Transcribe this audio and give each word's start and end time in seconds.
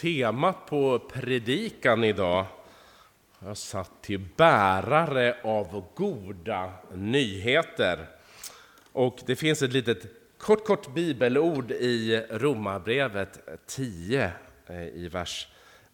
Temat 0.00 0.66
på 0.66 0.98
predikan 0.98 2.04
idag 2.04 2.46
har 3.38 3.48
jag 3.48 3.56
satt 3.56 4.02
till 4.02 4.20
bärare 4.36 5.36
av 5.44 5.84
goda 5.94 6.72
nyheter. 6.94 8.06
Och 8.92 9.18
det 9.26 9.36
finns 9.36 9.62
ett 9.62 9.72
litet 9.72 9.98
kort, 10.38 10.66
kort 10.66 10.94
bibelord 10.94 11.70
i 11.70 12.26
Romarbrevet 12.30 13.38
10 13.66 14.32
eh, 14.66 14.82
i 14.86 15.08
vers 15.08 15.48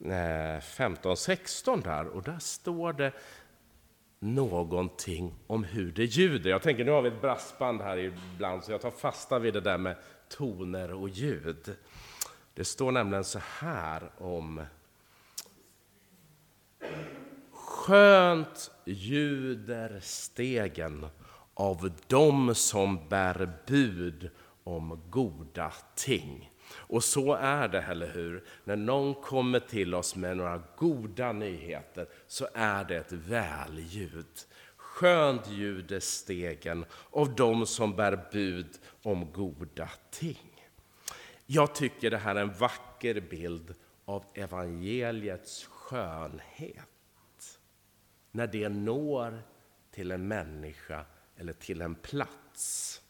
eh, 0.04 0.08
15-16 0.08 1.82
där. 1.82 2.06
Och 2.06 2.22
där 2.22 2.38
står 2.38 2.92
det 2.92 3.12
någonting 4.18 5.34
om 5.46 5.64
hur 5.64 5.92
det 5.92 6.04
ljuder. 6.04 6.50
Jag 6.50 6.62
tänker, 6.62 6.84
nu 6.84 6.90
har 6.90 7.02
vi 7.02 7.08
ett 7.08 7.20
brassband 7.20 7.80
här 7.80 7.98
ibland, 7.98 8.64
så 8.64 8.72
jag 8.72 8.80
tar 8.80 8.90
fasta 8.90 9.38
vid 9.38 9.54
det 9.54 9.60
där 9.60 9.78
med 9.78 9.96
toner 10.28 10.92
och 10.92 11.08
ljud. 11.08 11.76
Det 12.54 12.64
står 12.64 12.92
nämligen 12.92 13.24
så 13.24 13.38
här 13.58 14.10
om 14.18 14.64
Skönt 17.52 18.70
ljuder 18.84 20.00
stegen 20.00 21.06
av 21.54 21.92
dem 22.06 22.54
som 22.54 23.08
bär 23.08 23.52
bud 23.66 24.30
om 24.64 25.02
goda 25.10 25.72
ting. 25.94 26.50
Och 26.72 27.04
så 27.04 27.34
är 27.34 27.68
det, 27.68 27.82
eller 27.82 28.08
hur? 28.08 28.44
När 28.64 28.76
någon 28.76 29.14
kommer 29.14 29.60
till 29.60 29.94
oss 29.94 30.16
med 30.16 30.36
några 30.36 30.62
goda 30.76 31.32
nyheter 31.32 32.06
så 32.26 32.48
är 32.54 32.84
det 32.84 32.96
ett 32.96 33.12
välljud. 33.12 34.26
Skönt 34.76 35.48
ljuder 35.48 36.00
stegen 36.00 36.84
av 37.10 37.34
dem 37.34 37.66
som 37.66 37.96
bär 37.96 38.28
bud 38.32 38.78
om 39.02 39.32
goda 39.32 39.88
ting. 40.10 40.49
Jag 41.52 41.74
tycker 41.74 42.10
det 42.10 42.18
här 42.18 42.34
är 42.34 42.40
en 42.40 42.52
vacker 42.52 43.20
bild 43.20 43.74
av 44.04 44.24
evangeliets 44.34 45.64
skönhet. 45.64 47.58
När 48.30 48.46
det 48.46 48.68
når 48.68 49.42
till 49.90 50.10
en 50.10 50.28
människa 50.28 51.04
eller 51.36 51.52
till 51.52 51.80
en 51.80 51.94
plats. 51.94 53.00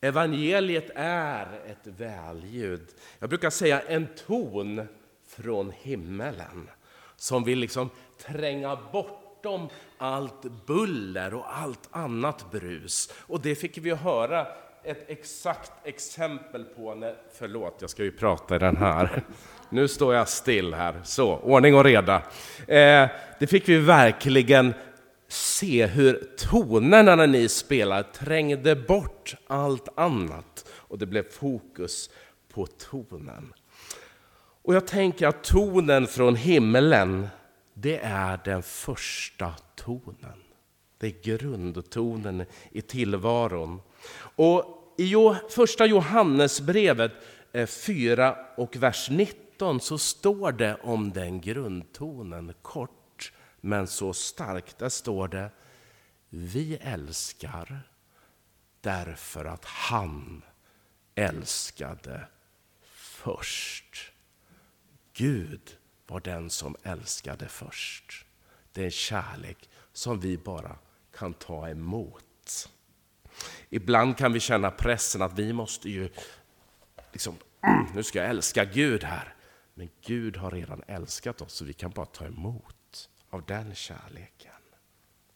Evangeliet 0.00 0.90
är 0.94 1.60
ett 1.66 1.86
välljud. 1.86 2.94
Jag 3.18 3.28
brukar 3.28 3.50
säga 3.50 3.80
en 3.80 4.06
ton 4.26 4.86
från 5.26 5.70
himmelen 5.70 6.70
som 7.16 7.44
vill 7.44 7.58
liksom 7.58 7.90
tränga 8.18 8.78
bortom 8.92 9.68
allt 9.98 10.42
buller 10.66 11.34
och 11.34 11.56
allt 11.56 11.88
annat 11.90 12.50
brus. 12.50 13.12
Och 13.16 13.40
det 13.40 13.54
fick 13.54 13.78
vi 13.78 13.90
höra 13.90 14.46
ett 14.84 15.04
exakt 15.10 15.72
exempel 15.84 16.64
på 16.64 16.94
när, 16.94 17.14
förlåt, 17.32 17.76
jag 17.80 17.90
ska 17.90 18.04
ju 18.04 18.12
prata 18.12 18.56
i 18.56 18.58
den 18.58 18.76
här. 18.76 19.22
Nu 19.68 19.88
står 19.88 20.14
jag 20.14 20.28
still 20.28 20.74
här, 20.74 21.00
så, 21.04 21.36
ordning 21.36 21.74
och 21.74 21.84
reda. 21.84 22.16
Eh, 22.66 23.08
det 23.38 23.46
fick 23.48 23.68
vi 23.68 23.78
verkligen 23.78 24.74
se 25.28 25.86
hur 25.86 26.28
tonerna 26.36 27.16
när 27.16 27.26
ni 27.26 27.48
spelar 27.48 28.02
trängde 28.02 28.76
bort 28.76 29.34
allt 29.46 29.88
annat 29.94 30.68
och 30.70 30.98
det 30.98 31.06
blev 31.06 31.30
fokus 31.30 32.10
på 32.52 32.66
tonen. 32.66 33.52
Och 34.62 34.74
jag 34.74 34.86
tänker 34.86 35.26
att 35.26 35.44
tonen 35.44 36.06
från 36.06 36.36
himlen, 36.36 37.28
det 37.74 37.98
är 38.02 38.40
den 38.44 38.62
första 38.62 39.54
tonen. 39.76 40.42
Det 40.98 41.06
är 41.06 41.36
grundtonen 41.36 42.44
i 42.70 42.82
tillvaron. 42.82 43.80
Och 44.36 44.94
i 44.98 45.14
första 45.48 45.86
Johannesbrevet 45.86 47.12
eh, 47.52 47.66
4 47.66 48.36
och 48.56 48.76
vers 48.76 49.10
19 49.10 49.80
så 49.80 49.98
står 49.98 50.52
det 50.52 50.76
om 50.82 51.12
den 51.12 51.40
grundtonen 51.40 52.54
kort 52.62 53.32
men 53.60 53.86
så 53.86 54.12
starkt. 54.12 54.78
Där 54.78 54.88
står 54.88 55.28
det 55.28 55.50
Vi 56.28 56.76
älskar 56.80 57.82
därför 58.80 59.44
att 59.44 59.64
han 59.64 60.42
älskade 61.14 62.26
först. 62.94 64.12
Gud 65.12 65.76
var 66.06 66.20
den 66.20 66.50
som 66.50 66.76
älskade 66.82 67.48
först. 67.48 68.24
Det 68.72 68.80
är 68.80 68.84
en 68.84 68.90
kärlek 68.90 69.70
som 69.92 70.20
vi 70.20 70.38
bara 70.38 70.76
kan 71.14 71.34
ta 71.34 71.68
emot. 71.68 72.24
Ibland 73.70 74.16
kan 74.16 74.32
vi 74.32 74.40
känna 74.40 74.70
pressen 74.70 75.22
att 75.22 75.38
vi 75.38 75.52
måste 75.52 75.90
ju, 75.90 76.08
liksom, 77.12 77.36
mm, 77.66 77.86
nu 77.94 78.02
ska 78.02 78.18
jag 78.18 78.30
älska 78.30 78.64
Gud 78.64 79.04
här. 79.04 79.34
Men 79.74 79.88
Gud 80.06 80.36
har 80.36 80.50
redan 80.50 80.82
älskat 80.86 81.40
oss 81.40 81.52
så 81.52 81.64
vi 81.64 81.72
kan 81.72 81.90
bara 81.90 82.06
ta 82.06 82.24
emot 82.24 83.08
av 83.30 83.44
den 83.46 83.74
kärleken. 83.74 84.52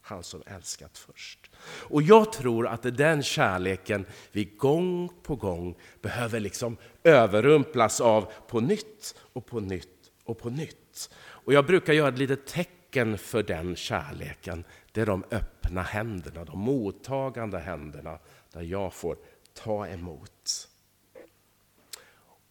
Han 0.00 0.22
som 0.22 0.42
älskat 0.46 0.98
först. 0.98 1.50
Och 1.88 2.02
jag 2.02 2.32
tror 2.32 2.66
att 2.66 2.82
det 2.82 2.88
är 2.88 2.92
den 2.92 3.22
kärleken 3.22 4.06
vi 4.32 4.44
gång 4.44 5.10
på 5.22 5.36
gång 5.36 5.76
behöver 6.02 6.40
liksom 6.40 6.76
överrumplas 7.04 8.00
av 8.00 8.32
på 8.48 8.60
nytt 8.60 9.14
och 9.18 9.46
på 9.46 9.60
nytt 9.60 10.10
och 10.24 10.38
på 10.38 10.50
nytt. 10.50 11.10
Och 11.16 11.52
jag 11.52 11.66
brukar 11.66 11.92
göra 11.92 12.08
ett 12.08 12.18
litet 12.18 12.46
tecken 12.46 13.18
för 13.18 13.42
den 13.42 13.76
kärleken. 13.76 14.64
Det 14.92 15.00
är 15.00 15.06
de 15.06 15.24
öppna 15.30 15.55
öppna 15.66 15.82
händerna, 15.82 16.44
de 16.44 16.58
mottagande 16.58 17.58
händerna 17.58 18.18
där 18.52 18.62
jag 18.62 18.92
får 18.92 19.16
ta 19.52 19.86
emot. 19.86 20.68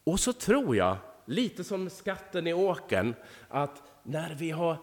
Och 0.04 0.20
så 0.20 0.34
tror 0.34 0.76
jag, 0.76 0.98
lite 1.26 1.64
som 1.64 1.90
skatten 1.90 2.48
i 2.48 2.54
åkern, 2.54 3.14
att 3.50 3.84
när 4.04 4.36
vi 4.36 4.52
har 4.52 4.78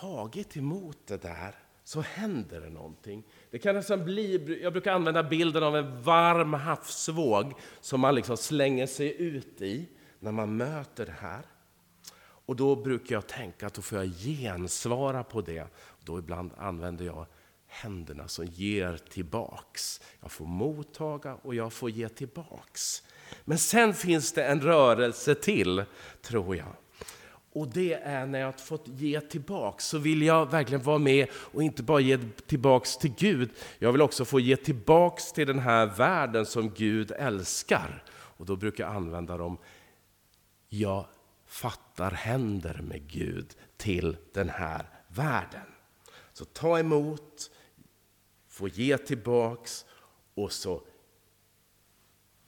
tagit 0.00 0.56
emot 0.56 0.98
det 1.06 1.22
där 1.22 1.54
så 1.84 2.00
händer 2.00 2.60
det 2.60 2.70
någonting. 2.70 3.24
Det 3.50 3.58
kan 3.58 3.74
nästan 3.74 4.04
bli, 4.04 4.60
jag 4.62 4.72
brukar 4.72 4.92
använda 4.92 5.22
bilden 5.22 5.62
av 5.62 5.76
en 5.76 6.02
varm 6.02 6.54
havsvåg 6.54 7.52
som 7.80 8.00
man 8.00 8.14
liksom 8.14 8.36
slänger 8.36 8.86
sig 8.86 9.22
ut 9.22 9.62
i 9.62 9.88
när 10.18 10.32
man 10.32 10.56
möter 10.56 11.06
det 11.06 11.16
här. 11.20 11.42
Och 12.46 12.56
då 12.56 12.76
brukar 12.76 13.14
jag 13.14 13.26
tänka 13.26 13.66
att 13.66 13.74
då 13.74 13.82
får 13.82 13.98
jag 13.98 14.06
gensvara 14.06 15.24
på 15.24 15.40
det. 15.40 15.66
Då 16.04 16.18
ibland 16.18 16.50
använder 16.58 17.04
jag 17.04 17.26
händerna 17.70 18.28
som 18.28 18.46
ger 18.46 18.96
tillbaks. 18.96 20.00
Jag 20.20 20.32
får 20.32 20.46
mottaga 20.46 21.34
och 21.34 21.54
jag 21.54 21.72
får 21.72 21.90
ge 21.90 22.08
tillbaks. 22.08 23.02
Men 23.44 23.58
sen 23.58 23.94
finns 23.94 24.32
det 24.32 24.44
en 24.44 24.60
rörelse 24.60 25.34
till, 25.34 25.84
tror 26.22 26.56
jag. 26.56 26.76
Och 27.52 27.68
det 27.68 27.94
är 27.94 28.26
när 28.26 28.40
jag 28.40 28.60
fått 28.60 28.88
ge 28.88 29.20
tillbaks 29.20 29.86
så 29.86 29.98
vill 29.98 30.22
jag 30.22 30.50
verkligen 30.50 30.82
vara 30.82 30.98
med 30.98 31.28
och 31.32 31.62
inte 31.62 31.82
bara 31.82 32.00
ge 32.00 32.18
tillbaks 32.46 32.96
till 32.96 33.14
Gud. 33.18 33.50
Jag 33.78 33.92
vill 33.92 34.02
också 34.02 34.24
få 34.24 34.40
ge 34.40 34.56
tillbaks 34.56 35.32
till 35.32 35.46
den 35.46 35.58
här 35.58 35.86
världen 35.86 36.46
som 36.46 36.70
Gud 36.70 37.10
älskar. 37.10 38.02
Och 38.10 38.46
då 38.46 38.56
brukar 38.56 38.84
jag 38.84 38.94
använda 38.96 39.36
dem. 39.36 39.58
Jag 40.68 41.06
fattar 41.46 42.10
händer 42.10 42.80
med 42.82 43.06
Gud 43.06 43.54
till 43.76 44.16
den 44.32 44.48
här 44.48 44.88
världen. 45.08 45.66
Så 46.32 46.44
ta 46.44 46.78
emot, 46.78 47.50
få 48.60 48.68
ge 48.68 48.98
tillbaks 48.98 49.86
och 50.34 50.52
så 50.52 50.82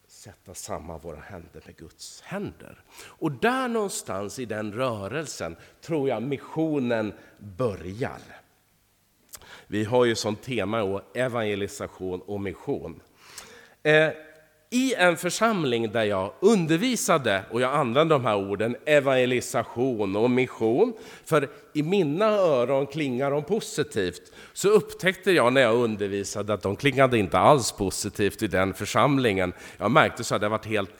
sätta 0.06 0.54
samman 0.54 1.00
våra 1.00 1.20
händer 1.20 1.62
med 1.66 1.76
Guds 1.76 2.20
händer. 2.20 2.84
Och 3.04 3.32
där 3.32 3.68
någonstans 3.68 4.38
i 4.38 4.44
den 4.44 4.72
rörelsen 4.72 5.56
tror 5.80 6.08
jag 6.08 6.22
missionen 6.22 7.12
börjar. 7.38 8.20
Vi 9.66 9.84
har 9.84 10.04
ju 10.04 10.14
som 10.14 10.36
tema 10.36 11.02
evangelisation 11.14 12.20
och 12.20 12.40
mission. 12.40 13.00
Eh, 13.82 14.10
i 14.74 14.94
en 14.94 15.16
församling 15.16 15.92
där 15.92 16.04
jag 16.04 16.32
undervisade, 16.40 17.44
och 17.50 17.60
jag 17.60 17.74
använde 17.74 18.14
de 18.14 18.24
här 18.24 18.36
orden, 18.36 18.76
evangelisation 18.84 20.16
och 20.16 20.30
mission, 20.30 20.92
för 21.24 21.48
i 21.72 21.82
mina 21.82 22.26
öron 22.26 22.86
klingar 22.86 23.30
de 23.30 23.44
positivt, 23.44 24.32
så 24.52 24.68
upptäckte 24.68 25.32
jag 25.32 25.52
när 25.52 25.60
jag 25.60 25.74
undervisade 25.74 26.54
att 26.54 26.62
de 26.62 26.76
klingade 26.76 27.18
inte 27.18 27.38
alls 27.38 27.72
positivt 27.72 28.42
i 28.42 28.46
den 28.46 28.74
församlingen. 28.74 29.52
Jag 29.78 29.90
märkte 29.90 30.24
så 30.24 30.34
att 30.34 30.40
det 30.40 30.48
varit 30.48 30.66
helt, 30.66 30.90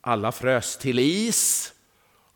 alla 0.00 0.32
frös 0.32 0.76
till 0.76 0.98
is, 0.98 1.72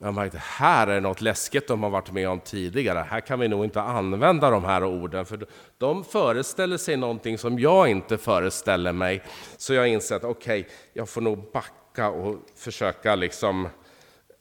jag 0.04 0.14
märkte 0.14 0.38
här 0.38 0.86
är 0.86 1.00
något 1.00 1.20
läskigt 1.20 1.68
de 1.68 1.82
har 1.82 1.90
varit 1.90 2.12
med 2.12 2.28
om 2.28 2.40
tidigare. 2.40 3.06
Här 3.10 3.20
kan 3.20 3.40
vi 3.40 3.48
nog 3.48 3.64
inte 3.64 3.82
använda 3.82 4.50
de 4.50 4.64
här 4.64 4.84
orden, 4.84 5.26
för 5.26 5.46
de 5.78 6.04
föreställer 6.04 6.76
sig 6.76 6.96
någonting 6.96 7.38
som 7.38 7.58
jag 7.58 7.88
inte 7.88 8.18
föreställer 8.18 8.92
mig. 8.92 9.22
Så 9.56 9.74
jag 9.74 9.88
inser 9.88 10.16
att 10.16 10.24
okej, 10.24 10.60
okay, 10.60 10.72
jag 10.92 11.08
får 11.08 11.20
nog 11.20 11.52
backa 11.52 12.08
och 12.08 12.36
försöka 12.56 13.14
liksom 13.14 13.68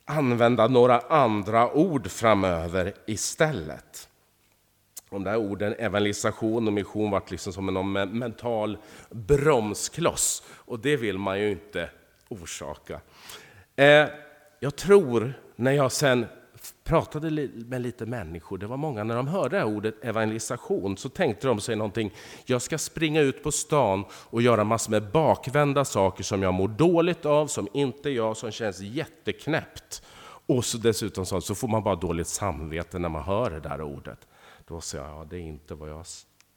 använda 0.05 0.67
några 0.67 0.99
andra 0.99 1.73
ord 1.73 2.11
framöver 2.11 2.93
istället. 3.05 4.09
De 5.09 5.23
där 5.23 5.37
orden 5.37 5.75
evangelisation 5.77 6.67
och 6.67 6.73
mission 6.73 7.11
varit 7.11 7.31
liksom 7.31 7.53
som 7.53 7.95
en 7.97 8.09
mental 8.09 8.77
bromskloss 9.09 10.43
och 10.49 10.79
det 10.79 10.97
vill 10.97 11.17
man 11.17 11.39
ju 11.39 11.51
inte 11.51 11.89
orsaka. 12.29 12.99
Eh, 13.75 14.05
jag 14.59 14.75
tror 14.75 15.33
när 15.55 15.71
jag 15.71 15.91
sen 15.91 16.25
pratade 16.83 17.49
med 17.55 17.81
lite 17.81 18.05
människor, 18.05 18.57
det 18.57 18.67
var 18.67 18.77
många, 18.77 19.03
när 19.03 19.15
de 19.15 19.27
hörde 19.27 19.57
det 19.57 19.63
ordet 19.63 19.95
evangelisation 20.03 20.97
så 20.97 21.09
tänkte 21.09 21.47
de 21.47 21.59
sig 21.59 21.75
någonting, 21.75 22.13
jag 22.45 22.61
ska 22.61 22.77
springa 22.77 23.21
ut 23.21 23.43
på 23.43 23.51
stan 23.51 24.05
och 24.11 24.41
göra 24.41 24.63
massor 24.63 24.91
med 24.91 25.11
bakvända 25.11 25.85
saker 25.85 26.23
som 26.23 26.43
jag 26.43 26.53
mår 26.53 26.67
dåligt 26.67 27.25
av, 27.25 27.47
som 27.47 27.67
inte 27.73 28.09
jag, 28.09 28.37
som 28.37 28.51
känns 28.51 28.79
jätteknäppt. 28.79 30.03
Och 30.45 30.65
så 30.65 30.77
dessutom 30.77 31.25
så, 31.25 31.41
så 31.41 31.55
får 31.55 31.67
man 31.67 31.83
bara 31.83 31.95
dåligt 31.95 32.27
samvete 32.27 32.99
när 32.99 33.09
man 33.09 33.23
hör 33.23 33.49
det 33.49 33.59
där 33.59 33.81
ordet. 33.81 34.27
Då 34.67 34.81
säger 34.81 35.05
jag, 35.05 35.13
ja, 35.13 35.27
det 35.29 35.37
är 35.37 35.41
inte 35.41 35.75
vad 35.75 35.89
jag 35.89 36.05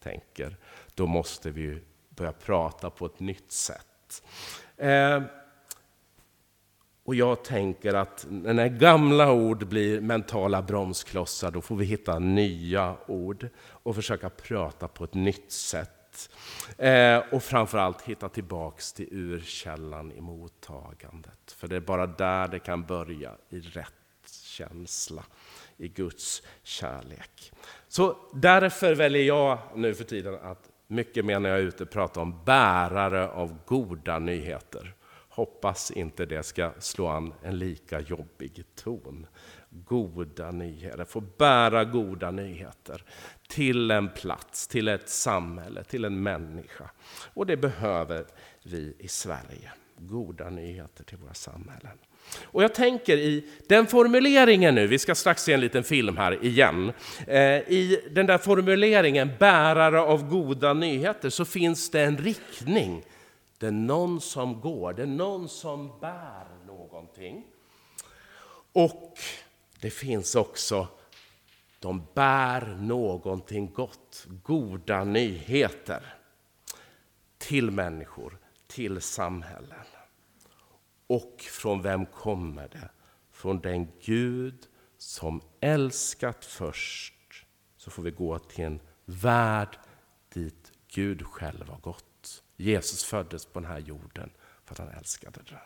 tänker. 0.03 0.57
Då 0.95 1.07
måste 1.07 1.51
vi 1.51 1.83
börja 2.09 2.33
prata 2.33 2.91
på 2.91 3.07
ett 3.07 3.21
nytt 3.21 3.53
sätt. 3.53 4.23
Eh, 4.77 5.23
och 7.07 7.15
jag 7.15 7.45
tänker 7.45 7.95
att 7.95 8.27
när 8.31 8.69
gamla 8.69 9.33
ord 9.33 9.67
blir 9.67 10.01
mentala 10.01 10.63
bromsklossar, 10.63 11.51
då 11.51 11.61
får 11.61 11.77
vi 11.77 11.85
hitta 11.85 12.19
nya 12.19 12.97
ord 13.07 13.49
och 13.69 13.95
försöka 13.95 14.31
prata 14.31 14.89
på 14.89 15.05
ett 15.05 15.15
nytt 15.15 15.53
sätt. 15.53 16.31
Eh, 16.79 17.23
och 17.33 17.43
framförallt 17.43 18.03
hitta 18.03 18.29
tillbaks 18.29 18.93
till 18.93 19.09
urkällan 19.11 20.13
i 20.13 20.21
mottagandet. 20.21 21.53
För 21.57 21.69
det 21.69 21.77
är 21.77 21.81
bara 21.81 22.07
där 22.07 22.49
det 22.49 22.59
kan 22.59 22.83
börja, 22.83 23.33
i 23.49 23.61
rätt 23.61 23.93
känsla, 24.31 25.25
i 25.77 25.89
Guds 25.89 26.43
kärlek. 26.63 27.53
Så 27.89 28.17
därför 28.35 28.95
väljer 28.95 29.23
jag 29.23 29.59
nu 29.75 29.95
för 29.95 30.05
tiden 30.05 30.39
att 30.43 30.71
mycket 30.87 31.25
mer 31.25 31.41
när 31.41 31.51
jag 31.51 31.59
är 31.59 31.63
ute 31.63 31.87
prata 31.87 32.21
om 32.21 32.45
bärare 32.45 33.29
av 33.29 33.59
goda 33.67 34.19
nyheter. 34.19 34.96
Hoppas 35.37 35.91
inte 35.91 36.27
det 36.27 36.43
ska 36.43 36.71
slå 36.79 37.07
an 37.07 37.35
en 37.43 37.59
lika 37.59 38.01
jobbig 38.01 38.65
ton. 38.75 39.27
Goda 39.71 40.51
nyheter, 40.51 41.05
få 41.05 41.21
bära 41.21 41.85
goda 41.85 42.31
nyheter 42.31 43.05
till 43.49 43.91
en 43.91 44.09
plats, 44.09 44.69
till 44.69 44.89
ett 44.89 45.09
samhälle, 45.09 45.85
till 45.85 46.05
en 46.05 46.23
människa. 46.23 46.91
Och 47.35 47.47
det 47.47 47.57
behöver 47.57 48.27
vi 48.63 48.95
i 48.99 49.09
Sverige. 49.09 49.73
Goda 49.99 50.51
nyheter 50.51 51.05
till 51.05 51.19
våra 51.19 51.35
samhällen. 51.35 51.99
Och 52.45 52.63
jag 52.63 52.75
tänker 52.75 53.17
i 53.17 53.45
den 53.69 53.87
formuleringen 53.87 54.75
nu, 54.75 54.87
vi 54.87 54.99
ska 54.99 55.15
strax 55.15 55.43
se 55.43 55.53
en 55.53 55.61
liten 55.61 55.85
film 55.85 56.17
här 56.17 56.45
igen. 56.45 56.93
Eh, 57.27 57.39
I 57.57 58.03
den 58.11 58.27
där 58.27 58.39
formuleringen, 58.39 59.31
bärare 59.39 60.01
av 60.01 60.29
goda 60.29 60.73
nyheter, 60.73 61.31
så 61.31 61.45
finns 61.45 61.91
det 61.91 62.01
en 62.01 62.19
riktning 62.19 63.03
det 63.59 63.67
är 63.67 63.71
någon 63.71 64.21
som 64.21 64.61
går, 64.61 64.93
det 64.93 65.03
är 65.03 65.07
någon 65.07 65.49
som 65.49 66.01
bär 66.01 66.47
någonting. 66.67 67.47
Och 68.73 69.19
det 69.81 69.91
finns 69.91 70.35
också, 70.35 70.89
de 71.79 72.07
bär 72.15 72.67
någonting 72.81 73.73
gott, 73.73 74.27
goda 74.43 75.05
nyheter 75.05 76.15
till 77.39 77.71
människor, 77.71 78.39
till 78.67 79.01
samhällen. 79.01 79.85
Och 81.07 81.37
från 81.41 81.83
vem 81.83 82.07
kommer 82.07 82.69
det? 82.69 82.89
Från 83.31 83.61
den 83.61 83.89
Gud 84.01 84.67
som 84.99 85.41
älskat 85.61 86.45
först. 86.45 87.47
Så 87.77 87.91
får 87.91 88.03
vi 88.03 88.11
gå 88.11 88.39
till 88.39 88.65
en 88.65 88.81
värld 89.05 89.79
dit 90.35 90.73
Gud 90.89 91.27
själv 91.27 91.69
har 91.69 91.79
gått. 91.79 92.16
Jesus 92.57 93.05
föddes 93.05 93.47
på 93.47 93.61
den 93.61 93.69
här 93.69 93.79
jorden 93.79 94.31
för 94.65 94.75
att 94.75 94.79
han 94.79 94.99
älskade 94.99 95.41
den. 95.49 95.59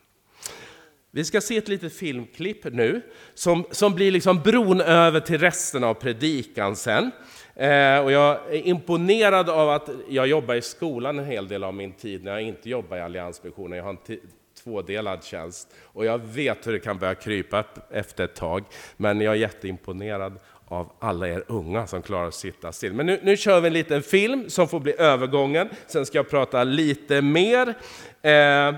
Vi 1.13 1.25
ska 1.25 1.41
se 1.41 1.57
ett 1.57 1.69
litet 1.69 1.93
filmklipp 1.93 2.65
nu 2.65 3.03
som, 3.35 3.65
som 3.71 3.95
blir 3.95 4.11
liksom 4.11 4.43
bron 4.43 4.81
över 4.81 5.21
till 5.21 5.39
resten 5.39 5.85
av 5.85 5.95
predikan 5.95 6.77
sen. 6.77 7.11
Eh, 7.55 7.99
och 7.99 8.13
jag 8.13 8.55
är 8.55 8.67
imponerad 8.67 9.51
av 9.51 9.71
att 9.71 9.89
jag 10.09 10.27
jobbar 10.27 10.55
i 10.55 10.63
skolan 10.63 11.19
en 11.19 11.25
hel 11.25 11.49
del 11.49 11.65
av 11.65 11.75
min 11.75 11.93
tid 11.93 12.25
när 12.25 12.33
jag 12.33 12.43
inte 12.43 12.71
jobbar 12.71 12.97
i 12.97 13.01
Alliansmissionen. 13.01 13.79
Jag 13.79 13.85
har 13.85 13.91
en 13.91 14.19
tvådelad 14.65 15.25
tjänst 15.25 15.75
och 15.83 16.05
jag 16.05 16.19
vet 16.19 16.67
hur 16.67 16.73
det 16.73 16.79
kan 16.79 16.99
börja 16.99 17.15
krypa 17.15 17.65
efter 17.91 18.25
ett 18.25 18.35
tag. 18.35 18.65
Men 18.97 19.21
jag 19.21 19.35
är 19.35 19.39
jätteimponerad 19.39 20.39
av 20.71 20.93
alla 20.99 21.29
er 21.29 21.45
unga 21.49 21.87
som 21.87 22.03
klarar 22.03 22.29
att 22.29 22.35
sitta 22.35 22.73
still. 22.73 22.93
Men 22.93 23.07
nu, 23.07 23.21
nu 23.23 23.37
kör 23.37 23.61
vi 23.61 23.67
en 23.67 23.73
liten 23.73 24.03
film 24.03 24.51
som 24.51 24.69
får 24.69 24.81
bli 24.81 24.95
övergången. 24.99 25.69
Sen 25.87 26.07
ska 26.07 26.19
jag 26.19 26.31
prata 26.31 26.65
lite 26.65 27.23
mer. 27.23 27.75
Eh, 28.23 28.75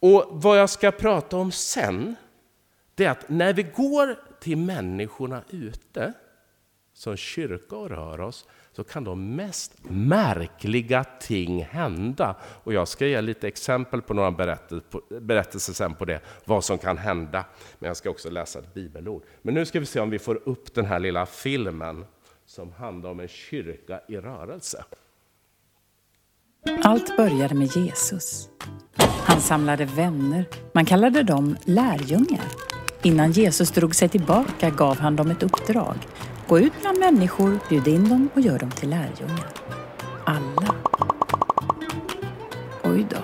och 0.00 0.24
vad 0.30 0.58
jag 0.58 0.70
ska 0.70 0.90
prata 0.90 1.36
om 1.36 1.52
sen, 1.52 2.16
det 2.94 3.04
är 3.04 3.10
att 3.10 3.28
när 3.28 3.52
vi 3.52 3.62
går 3.62 4.18
till 4.40 4.56
människorna 4.56 5.42
ute, 5.50 6.12
som 6.94 7.16
kyrka 7.16 7.76
och 7.76 7.90
rör 7.90 8.20
oss, 8.20 8.46
så 8.76 8.84
kan 8.84 9.04
de 9.04 9.36
mest 9.36 9.72
märkliga 9.82 11.04
ting 11.04 11.64
hända. 11.64 12.36
Och 12.64 12.72
jag 12.72 12.88
ska 12.88 13.06
ge 13.06 13.20
lite 13.20 13.48
exempel 13.48 14.02
på 14.02 14.14
några 14.14 14.30
berättelser 15.20 15.72
sen 15.72 15.94
på 15.94 16.04
det, 16.04 16.20
vad 16.44 16.64
som 16.64 16.78
kan 16.78 16.98
hända. 16.98 17.44
Men 17.78 17.88
jag 17.88 17.96
ska 17.96 18.10
också 18.10 18.30
läsa 18.30 18.58
ett 18.58 18.74
bibelord. 18.74 19.22
Men 19.42 19.54
nu 19.54 19.66
ska 19.66 19.80
vi 19.80 19.86
se 19.86 20.00
om 20.00 20.10
vi 20.10 20.18
får 20.18 20.48
upp 20.48 20.74
den 20.74 20.84
här 20.84 20.98
lilla 20.98 21.26
filmen 21.26 22.04
som 22.46 22.72
handlar 22.72 23.10
om 23.10 23.20
en 23.20 23.28
kyrka 23.28 24.00
i 24.08 24.16
rörelse. 24.16 24.84
Allt 26.82 27.16
började 27.16 27.54
med 27.54 27.76
Jesus. 27.76 28.48
Han 29.26 29.40
samlade 29.40 29.84
vänner, 29.84 30.44
man 30.72 30.84
kallade 30.84 31.22
dem 31.22 31.56
lärjungar. 31.64 32.44
Innan 33.02 33.32
Jesus 33.32 33.70
drog 33.70 33.94
sig 33.94 34.08
tillbaka 34.08 34.70
gav 34.70 34.98
han 34.98 35.16
dem 35.16 35.30
ett 35.30 35.42
uppdrag 35.42 35.96
Gå 36.48 36.58
ut 36.58 36.72
bland 36.80 36.98
människor, 36.98 37.58
bjud 37.68 37.88
in 37.88 38.08
dem 38.08 38.28
och 38.34 38.40
gör 38.40 38.58
dem 38.58 38.70
till 38.70 38.90
lärjungar. 38.90 39.48
Alla. 40.24 40.74
Oj 42.82 43.06
då. 43.10 43.16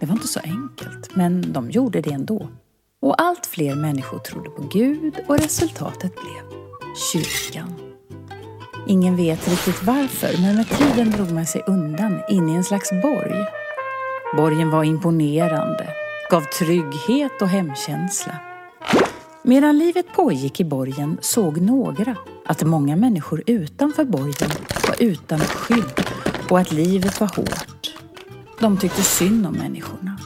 Det 0.00 0.06
var 0.06 0.12
inte 0.12 0.28
så 0.28 0.40
enkelt, 0.40 1.16
men 1.16 1.52
de 1.52 1.70
gjorde 1.70 2.00
det 2.00 2.12
ändå. 2.12 2.48
Och 3.02 3.22
allt 3.22 3.46
fler 3.46 3.74
människor 3.74 4.18
trodde 4.18 4.50
på 4.50 4.62
Gud 4.62 5.20
och 5.28 5.38
resultatet 5.38 6.12
blev 6.14 6.60
kyrkan. 7.12 7.74
Ingen 8.86 9.16
vet 9.16 9.48
riktigt 9.48 9.82
varför, 9.82 10.42
men 10.42 10.56
med 10.56 10.68
tiden 10.68 11.10
drog 11.10 11.30
man 11.30 11.46
sig 11.46 11.62
undan 11.66 12.20
in 12.28 12.48
i 12.48 12.54
en 12.54 12.64
slags 12.64 12.90
borg. 12.90 13.46
Borgen 14.36 14.70
var 14.70 14.84
imponerande, 14.84 15.88
gav 16.30 16.42
trygghet 16.42 17.42
och 17.42 17.48
hemkänsla. 17.48 18.49
Medan 19.42 19.78
livet 19.78 20.06
pågick 20.12 20.60
i 20.60 20.64
borgen 20.64 21.18
såg 21.20 21.60
några 21.60 22.16
att 22.44 22.62
många 22.62 22.96
människor 22.96 23.42
utanför 23.46 24.04
borgen 24.04 24.50
var 24.88 25.02
utan 25.02 25.38
skydd 25.38 26.06
och 26.50 26.58
att 26.58 26.72
livet 26.72 27.20
var 27.20 27.28
hårt. 27.36 27.94
De 28.60 28.78
tyckte 28.78 29.02
synd 29.02 29.46
om 29.46 29.52
människorna. 29.52 30.18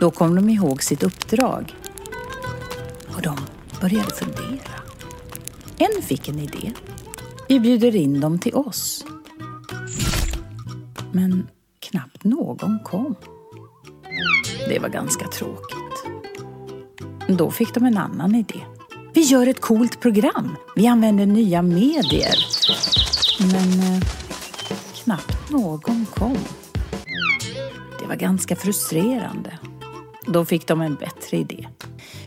Då 0.00 0.10
kom 0.10 0.34
de 0.34 0.48
ihåg 0.48 0.82
sitt 0.82 1.02
uppdrag 1.02 1.76
och 3.16 3.22
de 3.22 3.36
började 3.80 4.14
fundera. 4.14 4.74
En 5.78 6.02
fick 6.02 6.28
en 6.28 6.38
idé. 6.38 6.72
Vi 7.48 7.60
bjuder 7.60 7.96
in 7.96 8.20
dem 8.20 8.38
till 8.38 8.54
oss. 8.54 9.04
Men 11.12 11.48
knappt 11.80 12.24
någon 12.24 12.78
kom. 12.84 13.14
Det 14.68 14.78
var 14.78 14.88
ganska 14.88 15.28
tråkigt. 15.28 15.77
Då 17.28 17.50
fick 17.50 17.74
de 17.74 17.84
en 17.84 17.98
annan 17.98 18.34
idé. 18.34 18.60
Vi 19.14 19.20
gör 19.20 19.46
ett 19.46 19.60
coolt 19.60 20.00
program. 20.00 20.56
Vi 20.76 20.86
använder 20.86 21.26
nya 21.26 21.62
medier. 21.62 22.34
Men 23.40 23.80
eh, 23.80 24.02
knappt 25.04 25.50
någon 25.50 26.06
kom. 26.14 26.36
Det 28.00 28.06
var 28.06 28.14
ganska 28.14 28.56
frustrerande. 28.56 29.58
Då 30.26 30.44
fick 30.44 30.66
de 30.66 30.80
en 30.80 30.94
bättre 30.94 31.36
idé. 31.36 31.68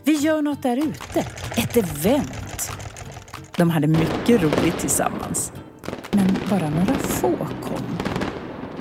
Vi 0.04 0.12
gör 0.12 0.42
något 0.42 0.62
där 0.62 0.76
ute. 0.76 1.20
Ett 1.56 1.76
event. 1.76 2.70
De 3.56 3.70
hade 3.70 3.86
mycket 3.86 4.42
roligt 4.42 4.78
tillsammans. 4.78 5.52
Men 6.10 6.36
bara 6.50 6.70
några 6.70 6.94
få 6.94 7.36
kom. 7.36 7.98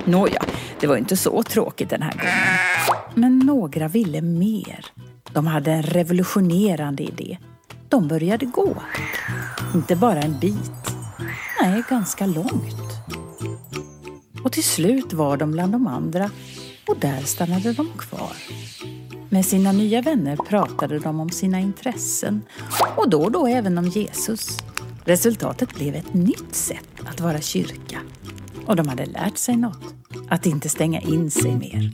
Nåja, 0.05 0.43
det 0.79 0.87
var 0.87 0.97
inte 0.97 1.17
så 1.17 1.43
tråkigt 1.43 1.89
den 1.89 2.01
här 2.01 2.11
gången. 2.11 2.97
Men 3.15 3.39
några 3.39 3.87
ville 3.87 4.21
mer. 4.21 4.85
De 5.33 5.47
hade 5.47 5.71
en 5.71 5.83
revolutionerande 5.83 7.03
idé. 7.03 7.37
De 7.89 8.07
började 8.07 8.45
gå. 8.45 8.75
Inte 9.75 9.95
bara 9.95 10.21
en 10.21 10.39
bit. 10.39 10.71
Nej, 11.61 11.83
ganska 11.89 12.25
långt. 12.25 13.01
Och 14.43 14.51
till 14.51 14.63
slut 14.63 15.13
var 15.13 15.37
de 15.37 15.51
bland 15.51 15.71
de 15.71 15.87
andra 15.87 16.29
och 16.87 16.97
där 16.99 17.21
stannade 17.21 17.73
de 17.73 17.87
kvar. 17.97 18.31
Med 19.29 19.45
sina 19.45 19.71
nya 19.71 20.01
vänner 20.01 20.35
pratade 20.35 20.99
de 20.99 21.19
om 21.19 21.29
sina 21.29 21.59
intressen 21.59 22.41
och 22.97 23.09
då 23.09 23.23
och 23.23 23.31
då 23.31 23.47
även 23.47 23.77
om 23.77 23.87
Jesus. 23.87 24.57
Resultatet 25.05 25.75
blev 25.75 25.95
ett 25.95 26.13
nytt 26.13 26.55
sätt 26.55 26.89
att 27.05 27.19
vara 27.19 27.41
kyrka. 27.41 27.99
Och 28.65 28.75
de 28.75 28.87
hade 28.87 29.05
lärt 29.05 29.37
sig 29.37 29.57
något. 29.57 29.95
Att 30.29 30.45
inte 30.45 30.69
stänga 30.69 31.01
in 31.01 31.31
sig 31.31 31.55
mer 31.55 31.91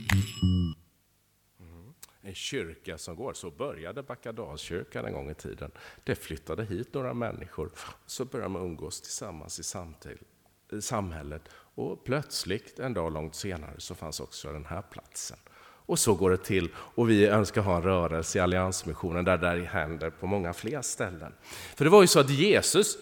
en 2.28 2.34
kyrka 2.34 2.98
som 2.98 3.16
går. 3.16 3.32
Så 3.32 3.50
började 3.50 4.02
Backadalskyrkan 4.02 5.04
en 5.04 5.12
gång 5.12 5.30
i 5.30 5.34
tiden. 5.34 5.70
Det 6.04 6.14
flyttade 6.14 6.64
hit 6.64 6.94
några 6.94 7.14
människor, 7.14 7.70
så 8.06 8.24
började 8.24 8.48
man 8.50 8.62
umgås 8.62 9.00
tillsammans 9.00 9.60
i 10.72 10.80
samhället. 10.80 11.42
Och 11.74 12.04
plötsligt, 12.04 12.78
en 12.78 12.94
dag 12.94 13.12
långt 13.12 13.34
senare, 13.34 13.74
så 13.78 13.94
fanns 13.94 14.20
också 14.20 14.52
den 14.52 14.64
här 14.64 14.82
platsen. 14.82 15.38
Och 15.60 15.98
så 15.98 16.14
går 16.14 16.30
det 16.30 16.44
till. 16.44 16.70
Och 16.76 17.10
vi 17.10 17.26
önskar 17.26 17.62
ha 17.62 17.76
en 17.76 17.82
rörelse 17.82 18.38
i 18.38 18.40
Alliansmissionen 18.40 19.24
där 19.24 19.38
det 19.38 19.64
händer 19.64 20.10
på 20.10 20.26
många 20.26 20.52
fler 20.52 20.82
ställen. 20.82 21.32
För 21.76 21.84
det 21.84 21.90
var 21.90 22.00
ju 22.00 22.06
så 22.06 22.20
att 22.20 22.30
Jesus, 22.30 22.98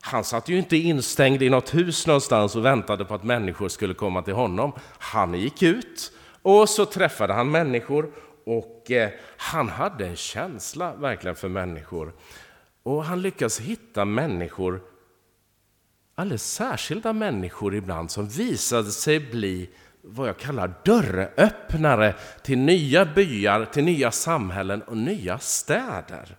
han 0.00 0.24
satt 0.24 0.48
ju 0.48 0.58
inte 0.58 0.76
instängd 0.76 1.42
i 1.42 1.50
något 1.50 1.74
hus 1.74 2.06
någonstans 2.06 2.56
och 2.56 2.64
väntade 2.64 3.04
på 3.04 3.14
att 3.14 3.24
människor 3.24 3.68
skulle 3.68 3.94
komma 3.94 4.22
till 4.22 4.34
honom. 4.34 4.72
Han 4.98 5.34
gick 5.34 5.62
ut 5.62 6.12
och 6.42 6.68
så 6.68 6.86
träffade 6.86 7.32
han 7.32 7.50
människor 7.50 8.12
och 8.44 8.90
eh, 8.90 9.10
han 9.36 9.68
hade 9.68 10.06
en 10.06 10.16
känsla 10.16 10.94
verkligen 10.94 11.36
för 11.36 11.48
människor. 11.48 12.12
Och 12.82 13.04
han 13.04 13.22
lyckades 13.22 13.60
hitta 13.60 14.04
människor, 14.04 14.82
alldeles 16.14 16.52
särskilda 16.52 17.12
människor 17.12 17.74
ibland, 17.74 18.10
som 18.10 18.28
visade 18.28 18.90
sig 18.92 19.20
bli 19.20 19.70
vad 20.02 20.28
jag 20.28 20.38
kallar 20.38 20.74
dörröppnare 20.84 22.14
till 22.42 22.58
nya 22.58 23.04
byar, 23.04 23.64
till 23.64 23.84
nya 23.84 24.10
samhällen 24.10 24.82
och 24.82 24.96
nya 24.96 25.38
städer. 25.38 26.36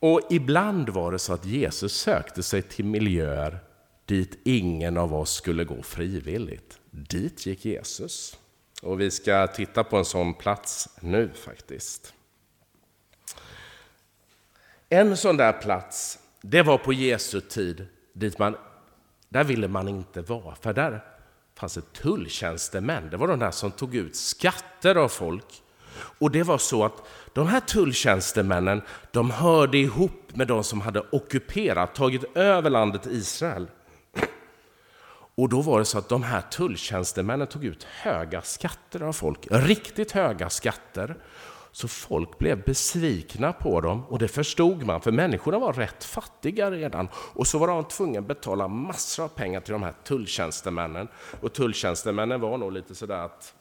Och 0.00 0.20
ibland 0.30 0.88
var 0.88 1.12
det 1.12 1.18
så 1.18 1.32
att 1.32 1.44
Jesus 1.44 1.92
sökte 1.92 2.42
sig 2.42 2.62
till 2.62 2.84
miljöer 2.84 3.58
dit 4.08 4.38
ingen 4.44 4.96
av 4.96 5.14
oss 5.14 5.34
skulle 5.34 5.64
gå 5.64 5.82
frivilligt. 5.82 6.78
Dit 6.90 7.46
gick 7.46 7.64
Jesus. 7.64 8.36
Och 8.82 9.00
vi 9.00 9.10
ska 9.10 9.46
titta 9.46 9.84
på 9.84 9.96
en 9.96 10.04
sån 10.04 10.34
plats 10.34 10.88
nu 11.00 11.30
faktiskt. 11.44 12.14
En 14.88 15.16
sån 15.16 15.36
där 15.36 15.52
plats, 15.52 16.18
det 16.40 16.62
var 16.62 16.78
på 16.78 16.92
Jesu 16.92 17.40
tid, 17.40 17.86
dit 18.12 18.38
man, 18.38 18.56
där 19.28 19.44
ville 19.44 19.68
man 19.68 19.88
inte 19.88 20.22
vara, 20.22 20.54
för 20.54 20.72
där 20.72 21.04
fanns 21.54 21.74
det 21.74 21.92
tulltjänstemän. 21.92 23.10
Det 23.10 23.16
var 23.16 23.28
de 23.28 23.38
där 23.38 23.50
som 23.50 23.70
tog 23.70 23.94
ut 23.94 24.16
skatter 24.16 24.94
av 24.94 25.08
folk. 25.08 25.62
Och 26.18 26.30
det 26.30 26.42
var 26.42 26.58
så 26.58 26.84
att 26.84 27.02
de 27.32 27.46
här 27.46 27.60
tulltjänstemännen, 27.60 28.82
de 29.10 29.30
hörde 29.30 29.78
ihop 29.78 30.36
med 30.36 30.48
de 30.48 30.64
som 30.64 30.80
hade 30.80 31.00
ockuperat, 31.00 31.94
tagit 31.94 32.36
över 32.36 32.70
landet 32.70 33.06
Israel. 33.06 33.66
Och 35.38 35.48
då 35.48 35.62
var 35.62 35.78
det 35.78 35.84
så 35.84 35.98
att 35.98 36.08
de 36.08 36.22
här 36.22 36.40
tulltjänstemännen 36.40 37.46
tog 37.46 37.64
ut 37.64 37.84
höga 37.84 38.42
skatter 38.42 39.02
av 39.02 39.12
folk, 39.12 39.46
riktigt 39.50 40.12
höga 40.12 40.50
skatter. 40.50 41.16
Så 41.72 41.88
folk 41.88 42.38
blev 42.38 42.64
besvikna 42.64 43.52
på 43.52 43.80
dem 43.80 44.04
och 44.04 44.18
det 44.18 44.28
förstod 44.28 44.82
man, 44.82 45.00
för 45.00 45.12
människorna 45.12 45.58
var 45.58 45.72
rätt 45.72 46.04
fattiga 46.04 46.70
redan. 46.70 47.08
Och 47.14 47.46
så 47.46 47.58
var 47.58 47.68
de 47.68 47.84
tvungna 47.84 48.18
att 48.18 48.26
betala 48.26 48.68
massor 48.68 49.24
av 49.24 49.28
pengar 49.28 49.60
till 49.60 49.72
de 49.72 49.82
här 49.82 49.94
tulltjänstemännen. 50.04 51.08
Och 51.40 51.52
tulltjänstemännen 51.52 52.40
var 52.40 52.58
nog 52.58 52.72
lite 52.72 52.94
sådär 52.94 53.24
att 53.24 53.54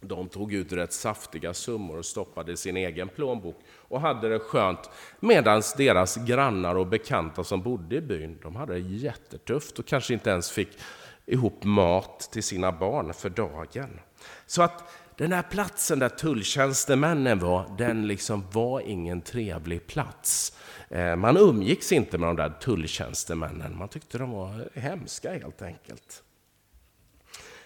de 0.00 0.28
tog 0.28 0.52
ut 0.52 0.72
rätt 0.72 0.92
saftiga 0.92 1.54
summor 1.54 1.98
och 1.98 2.06
stoppade 2.06 2.52
i 2.52 2.56
sin 2.56 2.76
egen 2.76 3.08
plånbok 3.08 3.56
och 3.88 4.00
hade 4.00 4.28
det 4.28 4.38
skönt. 4.38 4.90
Medan 5.20 5.62
deras 5.76 6.16
grannar 6.16 6.74
och 6.74 6.86
bekanta 6.86 7.44
som 7.44 7.62
bodde 7.62 7.96
i 7.96 8.00
byn, 8.00 8.38
de 8.42 8.56
hade 8.56 8.72
det 8.72 8.78
jättetufft 8.78 9.78
och 9.78 9.86
kanske 9.86 10.14
inte 10.14 10.30
ens 10.30 10.50
fick 10.50 10.78
ihop 11.26 11.64
mat 11.64 12.28
till 12.32 12.42
sina 12.42 12.72
barn 12.72 13.14
för 13.14 13.30
dagen. 13.30 14.00
Så 14.46 14.62
att 14.62 14.92
den 15.16 15.32
här 15.32 15.42
platsen 15.42 15.98
där 15.98 16.08
tulltjänstemännen 16.08 17.38
var, 17.38 17.74
den 17.78 18.06
liksom 18.06 18.44
var 18.52 18.80
ingen 18.80 19.20
trevlig 19.20 19.86
plats. 19.86 20.58
Eh, 20.88 21.16
man 21.16 21.36
umgicks 21.36 21.92
inte 21.92 22.18
med 22.18 22.28
de 22.28 22.36
där 22.36 22.50
tulltjänstemännen, 22.50 23.78
man 23.78 23.88
tyckte 23.88 24.18
de 24.18 24.30
var 24.30 24.68
hemska 24.74 25.32
helt 25.32 25.62
enkelt. 25.62 26.22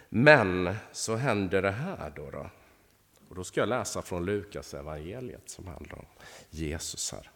Men 0.09 0.75
så 0.93 1.17
hände 1.17 1.61
det 1.61 1.71
här 1.71 2.13
då. 2.17 2.31
då. 2.31 2.51
Och 3.31 3.37
då 3.37 3.45
ska 3.45 3.61
jag 3.61 3.69
läsa 3.69 4.03
från 4.03 4.25
Lukas 4.25 4.75
evangeliet 4.75 5.43
som 5.51 5.67
handlar 5.67 5.99
om 5.99 6.07
Jesus 6.51 7.13
här. 7.13 7.31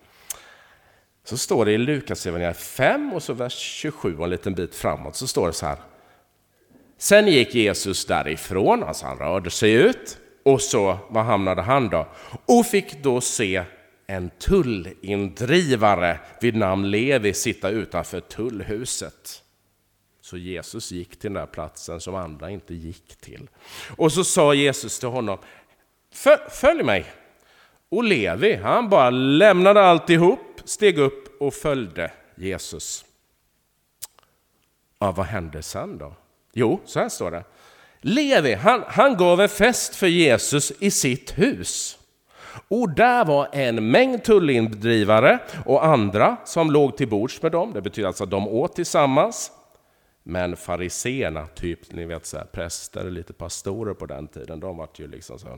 Så 1.25 1.37
står 1.37 1.65
det 1.65 1.73
i 1.73 1.79
Lukas 1.79 2.27
evangeliet 2.27 2.57
5 2.57 3.13
och 3.13 3.23
så 3.23 3.33
vers 3.33 3.59
27 3.59 4.19
och 4.19 4.25
en 4.25 4.31
liten 4.31 4.55
bit 4.55 4.75
framåt 4.75 5.17
så 5.17 5.27
står 5.27 5.47
det 5.47 5.53
så 5.53 5.67
här. 5.67 5.79
Sen 6.99 7.29
gick 7.29 7.55
Jesus 7.55 8.07
därifrån, 8.07 8.83
alltså 8.83 9.07
han 9.07 9.19
rörde 9.19 9.51
sig 9.51 9.73
ut, 9.73 10.19
och 10.43 10.61
så, 10.61 10.99
var 11.09 11.23
hamnade 11.23 11.63
han 11.63 11.89
då? 11.89 12.07
Och 12.47 12.67
fick 12.67 13.03
då 13.03 13.21
se 13.21 13.65
en 14.07 14.31
tullindrivare 14.31 16.21
vid 16.41 16.57
namn 16.57 16.91
Levi 16.91 17.35
sitta 17.35 17.71
utanför 17.71 18.21
tullhuset. 18.21 19.43
Så 20.21 20.37
Jesus 20.37 20.93
gick 20.93 21.11
till 21.11 21.33
den 21.33 21.33
där 21.33 21.47
platsen 21.47 22.01
som 22.01 22.15
andra 22.15 22.51
inte 22.51 22.75
gick 22.75 23.17
till. 23.17 23.49
Och 23.97 24.13
så 24.13 24.25
sa 24.25 24.55
Jesus 24.55 24.99
till 24.99 25.09
honom, 25.09 25.39
följ 26.51 26.83
mig. 26.83 27.07
Och 27.89 28.05
Levi, 28.05 28.57
han 28.57 28.89
bara 28.89 29.11
lämnade 29.11 29.83
alltihop, 29.83 30.61
steg 30.65 30.99
upp 30.99 31.41
och 31.43 31.55
följde 31.55 32.11
Jesus. 32.37 33.05
Ja, 34.99 35.13
vad 35.13 35.27
hände 35.27 35.63
sen 35.63 35.99
då? 35.99 36.15
Jo, 36.53 36.81
så 36.85 37.01
här 37.01 37.09
står 37.09 37.31
det. 37.31 37.45
Levi, 38.01 38.55
han, 38.55 38.85
han 38.87 39.17
gav 39.17 39.41
en 39.41 39.49
fest 39.49 39.97
för 39.97 40.07
Jesus 40.07 40.73
i 40.79 40.91
sitt 40.91 41.39
hus. 41.39 41.99
Och 42.69 42.91
där 42.91 43.25
var 43.25 43.49
en 43.53 43.91
mängd 43.91 44.25
tullindrivare 44.25 45.39
och 45.67 45.85
andra 45.85 46.37
som 46.45 46.71
låg 46.71 46.97
till 46.97 47.09
bords 47.09 47.43
med 47.43 47.53
dem. 47.53 47.73
Det 47.73 47.83
betyder 47.83 48.09
alltså 48.09 48.25
att 48.25 48.31
de 48.31 48.49
åt 48.49 48.77
tillsammans. 48.77 49.53
Men 50.27 50.57
fariseerna, 50.57 51.47
typ 51.47 51.93
ni 51.93 52.05
vet 52.05 52.27
så 52.27 52.37
här, 52.37 52.45
präster, 52.45 53.11
lite 53.11 53.33
pastorer 53.33 53.95
på 53.95 54.07
den 54.07 54.29
tiden, 54.29 54.61
de 54.61 54.77
var 54.77 54.89
ju 54.95 55.07
liksom 55.07 55.39
så 55.39 55.49
här, 55.49 55.57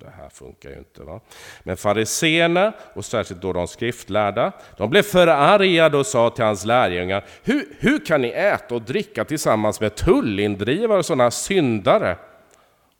det 0.00 0.10
här 0.10 0.28
funkar 0.28 0.70
ju 0.70 0.78
inte. 0.78 1.02
Va? 1.02 1.20
Men 1.62 1.76
fariseerna, 1.76 2.72
och 2.94 3.04
särskilt 3.04 3.42
då 3.42 3.52
de 3.52 3.68
skriftlärda, 3.68 4.52
de 4.76 4.90
blev 4.90 5.02
förargade 5.02 5.96
och 5.96 6.06
sa 6.06 6.30
till 6.30 6.44
hans 6.44 6.64
lärjungar, 6.64 7.24
hur, 7.42 7.76
hur 7.78 8.06
kan 8.06 8.22
ni 8.22 8.28
äta 8.28 8.74
och 8.74 8.82
dricka 8.82 9.24
tillsammans 9.24 9.80
med 9.80 9.94
tullindrivare 9.94 10.98
och 10.98 11.06
sådana 11.06 11.30
syndare? 11.30 12.18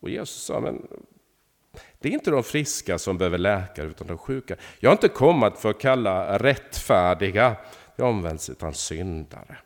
Och 0.00 0.10
Jesus 0.10 0.42
sa, 0.42 0.60
men 0.60 0.86
det 1.98 2.08
är 2.08 2.12
inte 2.12 2.30
de 2.30 2.42
friska 2.42 2.98
som 2.98 3.18
behöver 3.18 3.38
läkare, 3.38 3.86
utan 3.86 4.06
de 4.06 4.18
sjuka. 4.18 4.56
Jag 4.80 4.90
har 4.90 4.94
inte 4.94 5.08
kommit 5.08 5.58
för 5.58 5.70
att 5.70 5.80
kalla 5.80 6.38
rättfärdiga 6.38 7.56
det 7.96 8.02
omvänds 8.02 8.50
utan 8.50 8.74
syndare. 8.74 9.56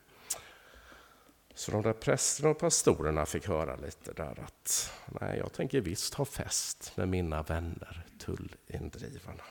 Så 1.60 1.70
de 1.70 1.82
där 1.82 1.92
prästerna 1.92 2.50
och 2.50 2.58
pastorerna 2.58 3.26
fick 3.26 3.48
höra 3.48 3.76
lite 3.76 4.12
där 4.12 4.40
att 4.46 4.92
nej, 5.20 5.38
jag 5.38 5.52
tänker 5.52 5.80
visst 5.80 6.14
ha 6.14 6.24
fest 6.24 6.92
med 6.96 7.08
mina 7.08 7.42
vänner, 7.42 8.04
tullindrivarna. 8.18 9.42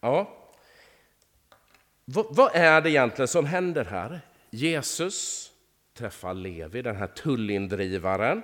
Ja, 0.00 0.38
vad, 2.04 2.26
vad 2.30 2.50
är 2.54 2.80
det 2.80 2.90
egentligen 2.90 3.28
som 3.28 3.46
händer 3.46 3.84
här? 3.84 4.20
Jesus 4.50 5.50
träffar 5.94 6.34
Levi, 6.34 6.82
den 6.82 6.96
här 6.96 7.06
tullindrivaren. 7.06 8.42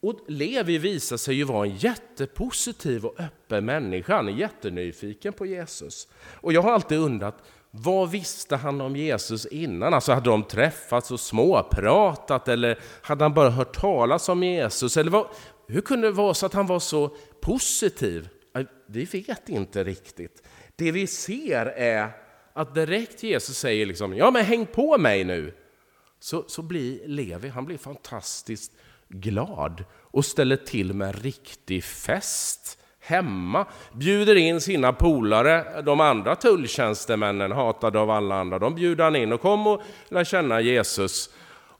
Och 0.00 0.20
Levi 0.28 0.78
visar 0.78 1.16
sig 1.16 1.34
ju 1.34 1.44
vara 1.44 1.66
en 1.66 1.76
jättepositiv 1.76 3.06
och 3.06 3.20
öppen 3.20 3.64
människa. 3.64 4.16
Han 4.16 4.28
är 4.28 4.32
jättenyfiken 4.32 5.32
på 5.32 5.46
Jesus. 5.46 6.08
Och 6.40 6.52
jag 6.52 6.62
har 6.62 6.72
alltid 6.72 6.98
undrat, 6.98 7.42
vad 7.78 8.10
visste 8.10 8.56
han 8.56 8.80
om 8.80 8.96
Jesus 8.96 9.46
innan? 9.46 9.94
Alltså 9.94 10.12
hade 10.12 10.30
de 10.30 10.42
träffats 10.42 11.10
och 11.10 11.20
småpratat 11.20 12.48
eller 12.48 12.78
hade 13.02 13.24
han 13.24 13.34
bara 13.34 13.50
hört 13.50 13.76
talas 13.76 14.28
om 14.28 14.42
Jesus? 14.42 14.96
Eller 14.96 15.10
vad, 15.10 15.26
hur 15.68 15.80
kunde 15.80 16.06
det 16.06 16.12
vara 16.12 16.34
så 16.34 16.46
att 16.46 16.54
han 16.54 16.66
var 16.66 16.78
så 16.78 17.08
positiv? 17.40 18.28
Vi 18.86 19.04
vet 19.04 19.48
inte 19.48 19.84
riktigt. 19.84 20.42
Det 20.76 20.92
vi 20.92 21.06
ser 21.06 21.66
är 21.66 22.10
att 22.52 22.74
direkt 22.74 23.22
Jesus 23.22 23.58
säger 23.58 23.86
liksom, 23.86 24.16
ja 24.16 24.30
men 24.30 24.44
häng 24.44 24.66
på 24.66 24.98
mig 24.98 25.24
nu. 25.24 25.54
Så, 26.20 26.44
så 26.46 26.62
blir 26.62 27.08
Levi, 27.08 27.48
han 27.48 27.64
blir 27.64 27.78
fantastiskt 27.78 28.72
glad 29.08 29.84
och 29.92 30.24
ställer 30.24 30.56
till 30.56 30.92
med 30.92 31.08
en 31.08 31.12
riktig 31.12 31.84
fest 31.84 32.78
hemma, 33.06 33.66
bjuder 33.92 34.36
in 34.36 34.60
sina 34.60 34.92
polare, 34.92 35.82
de 35.82 36.00
andra 36.00 36.36
tulltjänstemännen, 36.36 37.52
hatade 37.52 37.98
av 37.98 38.10
alla 38.10 38.34
andra, 38.34 38.58
de 38.58 38.74
bjuder 38.74 39.04
han 39.04 39.16
in 39.16 39.32
och 39.32 39.40
kom 39.40 39.66
och 39.66 39.82
lär 40.08 40.24
känna 40.24 40.60
Jesus. 40.60 41.30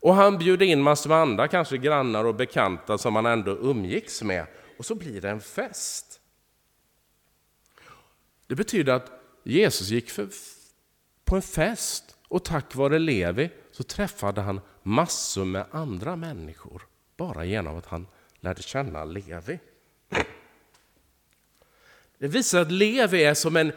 Och 0.01 0.15
han 0.15 0.39
bjuder 0.39 0.67
in 0.67 0.83
massor 0.83 1.11
med 1.11 1.19
andra, 1.19 1.49
kanske 1.49 1.79
grannar 1.79 2.25
och 2.25 2.35
bekanta 2.35 2.99
som 2.99 3.17
han 3.17 3.27
ändå 3.27 3.51
umgicks 3.51 4.23
med. 4.23 4.47
Och 4.79 4.85
så 4.85 4.95
blir 4.95 5.21
det 5.21 5.31
en 5.31 5.41
fest. 5.41 6.21
Det 8.47 8.55
betyder 8.55 8.93
att 8.93 9.11
Jesus 9.45 9.89
gick 9.89 10.11
för, 10.11 10.29
på 11.25 11.37
en 11.37 11.43
fest 11.43 12.17
och 12.29 12.45
tack 12.45 12.75
vare 12.75 12.99
Levi 12.99 13.51
så 13.73 13.83
träffade 13.83 14.41
han 14.41 14.61
massor 14.83 15.45
med 15.45 15.65
andra 15.71 16.17
människor 16.17 16.83
bara 17.17 17.45
genom 17.45 17.79
att 17.79 17.87
han 17.87 18.07
lärde 18.41 18.63
känna 18.63 19.05
Levi. 19.05 19.59
Det 22.19 22.29
visar 22.29 22.61
att 22.61 22.73
Levi 22.73 23.25
är 23.25 23.35
som 23.35 23.57
en 23.57 23.73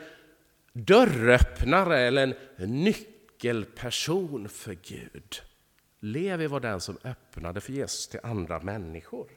dörröppnare 0.74 2.00
eller 2.00 2.38
en 2.56 2.84
nyckelperson 2.84 4.50
för 4.50 4.78
Gud. 4.84 5.42
Levi 6.00 6.48
var 6.48 6.60
den 6.60 6.82
som 6.82 6.98
öppnade 7.04 7.62
för 7.62 7.74
Jesus 7.74 8.08
till 8.08 8.20
andra 8.24 8.60
människor. 8.60 9.28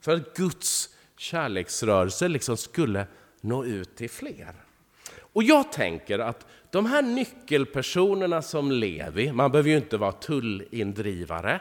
För 0.00 0.16
att 0.16 0.36
Guds 0.36 0.96
kärleksrörelse 1.16 2.28
liksom 2.28 2.56
skulle 2.56 3.06
nå 3.40 3.64
ut 3.64 3.96
till 3.96 4.10
fler. 4.10 4.54
Och 5.32 5.42
jag 5.42 5.72
tänker 5.72 6.18
att 6.18 6.46
de 6.70 6.86
här 6.86 7.02
nyckelpersonerna 7.02 8.42
som 8.42 8.72
Levi, 8.72 9.32
man 9.32 9.50
behöver 9.50 9.70
ju 9.70 9.76
inte 9.76 9.96
vara 9.96 10.12
tullindrivare, 10.12 11.60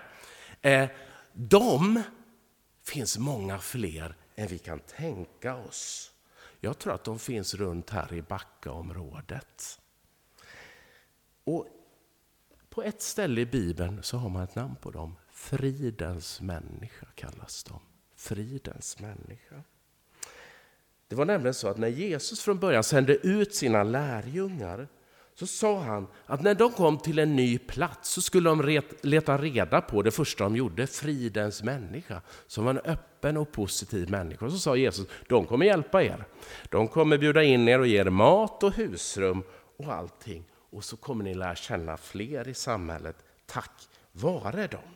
eh, 0.61 0.89
de 1.33 2.03
finns 2.83 3.17
många 3.17 3.59
fler 3.59 4.15
än 4.35 4.47
vi 4.47 4.57
kan 4.57 4.79
tänka 4.79 5.55
oss. 5.55 6.11
Jag 6.59 6.79
tror 6.79 6.93
att 6.93 7.03
de 7.03 7.19
finns 7.19 7.53
runt 7.53 7.89
här 7.89 8.13
i 8.13 8.21
Backaområdet. 8.21 9.79
Och 11.43 11.67
på 12.69 12.83
ett 12.83 13.01
ställe 13.01 13.41
i 13.41 13.45
Bibeln 13.45 14.03
så 14.03 14.17
har 14.17 14.29
man 14.29 14.43
ett 14.43 14.55
namn 14.55 14.75
på 14.75 14.91
dem. 14.91 15.15
Fridens 15.31 16.41
människa 16.41 17.07
kallas 17.15 17.63
de. 17.63 17.79
Fridens 18.15 18.99
människa. 18.99 19.63
Det 21.07 21.15
var 21.15 21.25
nämligen 21.25 21.53
så 21.53 21.67
att 21.67 21.77
när 21.77 21.87
Jesus 21.87 22.41
från 22.41 22.59
början 22.59 22.83
sände 22.83 23.15
ut 23.15 23.55
sina 23.55 23.83
lärjungar 23.83 24.87
så 25.35 25.47
sa 25.47 25.79
han 25.79 26.07
att 26.25 26.41
när 26.41 26.55
de 26.55 26.71
kom 26.71 26.97
till 26.97 27.19
en 27.19 27.35
ny 27.35 27.57
plats 27.57 28.09
så 28.09 28.21
skulle 28.21 28.49
de 28.49 28.81
leta 29.01 29.37
reda 29.37 29.81
på 29.81 30.01
det 30.01 30.11
första 30.11 30.43
de 30.43 30.55
gjorde, 30.55 30.87
fridens 30.87 31.63
människa, 31.63 32.21
som 32.47 32.65
var 32.65 32.73
en 32.73 32.97
öppen 33.19 33.37
och 33.37 33.51
positiv 33.51 34.09
människa. 34.09 34.45
Och 34.45 34.51
så 34.51 34.57
sa 34.57 34.75
Jesus, 34.75 35.07
de 35.27 35.45
kommer 35.45 35.65
hjälpa 35.65 36.03
er. 36.03 36.25
De 36.69 36.87
kommer 36.87 37.17
bjuda 37.17 37.43
in 37.43 37.67
er 37.67 37.79
och 37.79 37.87
ge 37.87 37.99
er 37.99 38.09
mat 38.09 38.63
och 38.63 38.73
husrum 38.73 39.43
och 39.77 39.93
allting. 39.93 40.43
Och 40.71 40.83
så 40.83 40.97
kommer 40.97 41.23
ni 41.23 41.33
lära 41.33 41.55
känna 41.55 41.97
fler 41.97 42.47
i 42.47 42.53
samhället 42.53 43.15
tack 43.45 43.87
vare 44.11 44.67
dem. 44.67 44.95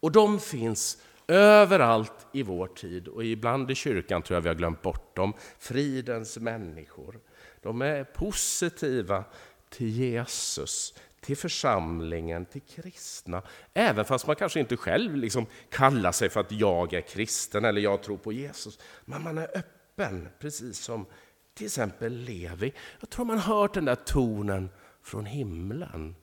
Och 0.00 0.12
de 0.12 0.40
finns 0.40 1.02
överallt 1.28 2.26
i 2.32 2.42
vår 2.42 2.66
tid 2.66 3.08
och 3.08 3.24
ibland 3.24 3.70
i 3.70 3.74
kyrkan 3.74 4.22
tror 4.22 4.36
jag 4.36 4.40
vi 4.40 4.48
har 4.48 4.54
glömt 4.54 4.82
bort 4.82 5.16
dem. 5.16 5.32
Fridens 5.58 6.38
människor. 6.38 7.20
De 7.62 7.82
är 7.82 8.04
positiva 8.04 9.24
till 9.70 9.88
Jesus, 9.88 10.94
till 11.28 11.36
församlingen, 11.36 12.44
till 12.44 12.60
kristna. 12.60 13.42
Även 13.74 14.04
fast 14.04 14.26
man 14.26 14.36
kanske 14.36 14.60
inte 14.60 14.76
själv 14.76 15.16
liksom 15.16 15.46
kallar 15.70 16.12
sig 16.12 16.28
för 16.28 16.40
att 16.40 16.52
jag 16.52 16.94
är 16.94 17.00
kristen 17.00 17.64
eller 17.64 17.80
jag 17.80 18.02
tror 18.02 18.16
på 18.16 18.32
Jesus. 18.32 18.78
Men 19.04 19.22
man 19.22 19.38
är 19.38 19.48
öppen, 19.54 20.28
precis 20.38 20.78
som 20.78 21.06
till 21.54 21.66
exempel 21.66 22.12
Levi. 22.12 22.72
Jag 23.00 23.10
tror 23.10 23.24
man 23.24 23.38
hört 23.38 23.74
den 23.74 23.84
där 23.84 23.94
tonen 23.94 24.70
från 25.02 25.26
himlen. 25.26 26.16